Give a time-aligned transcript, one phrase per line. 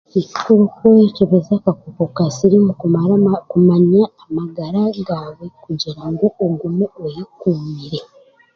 [0.13, 2.73] Ni kikuru kwekyebeza akakooko ka siriimu
[3.51, 7.99] kumanya amagara gaawe kugira ngu ogume oyekuumire.